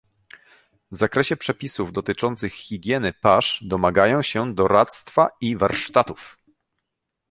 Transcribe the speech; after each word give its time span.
W 0.91 0.97
zakresie 0.97 1.37
przepisów 1.37 1.91
dotyczących 1.93 2.53
higieny 2.53 3.13
pasz 3.13 3.63
domagają 3.67 4.21
się 4.21 4.53
doradztwa 4.55 5.29
i 5.41 5.57
warsztatów 5.57 6.37